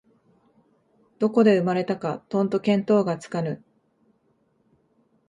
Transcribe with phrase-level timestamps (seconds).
[1.19, 3.63] どこで生まれたかとんと見当がつかぬ